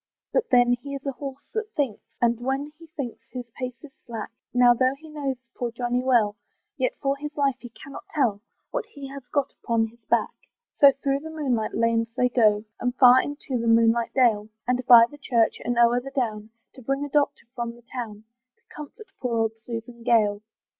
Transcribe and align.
But 0.33 0.49
then 0.49 0.73
he 0.81 0.95
is 0.95 1.05
a 1.05 1.11
horse 1.11 1.45
that 1.53 1.71
thinks! 1.75 2.03
And 2.19 2.39
when 2.39 2.73
he 2.79 2.87
thinks 2.87 3.23
his 3.31 3.45
pace 3.51 3.83
is 3.83 3.91
slack; 4.03 4.31
Now, 4.51 4.73
though 4.73 4.95
he 4.97 5.11
knows 5.11 5.35
poor 5.55 5.69
Johnny 5.71 6.01
well, 6.01 6.37
Yet 6.75 6.97
for 7.03 7.15
his 7.17 7.37
life 7.37 7.57
he 7.59 7.69
cannot 7.69 8.05
tell 8.15 8.41
What 8.71 8.87
he 8.87 9.09
has 9.09 9.21
got 9.27 9.53
upon 9.63 9.85
his 9.89 10.03
back. 10.05 10.33
So 10.73 10.91
through 10.91 11.19
the 11.19 11.29
moonlight 11.29 11.75
lanes 11.75 12.11
they 12.17 12.29
go, 12.29 12.65
And 12.79 12.95
far 12.95 13.21
into 13.21 13.59
the 13.59 13.67
moonlight 13.67 14.15
dale, 14.15 14.49
And 14.67 14.83
by 14.87 15.05
the 15.05 15.19
church, 15.19 15.59
and 15.63 15.77
o'er 15.77 16.01
the 16.01 16.09
down, 16.09 16.49
To 16.73 16.81
bring 16.81 17.05
a 17.05 17.09
doctor 17.09 17.45
from 17.53 17.75
the 17.75 17.83
town, 17.93 18.23
To 18.55 18.75
comfort 18.75 19.05
poor 19.19 19.37
old 19.37 19.51
Susan 19.59 20.01
Gale. 20.01 20.41